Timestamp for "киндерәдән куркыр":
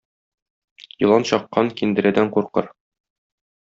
1.83-2.75